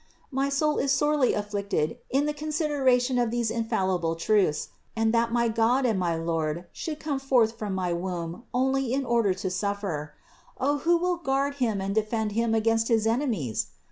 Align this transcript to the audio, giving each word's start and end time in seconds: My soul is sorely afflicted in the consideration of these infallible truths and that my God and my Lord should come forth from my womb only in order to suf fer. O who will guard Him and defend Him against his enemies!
My 0.31 0.49
soul 0.49 0.79
is 0.79 0.91
sorely 0.91 1.35
afflicted 1.35 1.99
in 2.09 2.25
the 2.25 2.33
consideration 2.33 3.19
of 3.19 3.29
these 3.29 3.51
infallible 3.51 4.15
truths 4.15 4.69
and 4.95 5.13
that 5.13 5.31
my 5.31 5.47
God 5.47 5.85
and 5.85 5.99
my 5.99 6.15
Lord 6.15 6.65
should 6.71 6.99
come 6.99 7.19
forth 7.19 7.55
from 7.55 7.75
my 7.75 7.93
womb 7.93 8.45
only 8.51 8.93
in 8.93 9.05
order 9.05 9.35
to 9.35 9.51
suf 9.51 9.81
fer. 9.81 10.13
O 10.59 10.79
who 10.79 10.97
will 10.97 11.17
guard 11.17 11.53
Him 11.61 11.79
and 11.79 11.93
defend 11.93 12.31
Him 12.31 12.55
against 12.55 12.87
his 12.87 13.05
enemies! 13.05 13.67